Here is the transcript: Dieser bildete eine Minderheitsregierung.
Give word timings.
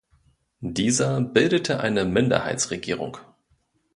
Dieser 0.63 1.21
bildete 1.21 1.79
eine 1.79 2.05
Minderheitsregierung. 2.05 3.19